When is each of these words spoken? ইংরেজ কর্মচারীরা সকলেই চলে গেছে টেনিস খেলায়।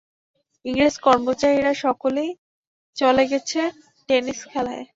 ইংরেজ 0.65 0.95
কর্মচারীরা 1.05 1.73
সকলেই 1.83 2.29
চলে 2.97 3.23
গেছে 3.31 3.59
টেনিস 4.09 4.39
খেলায়। 4.51 4.83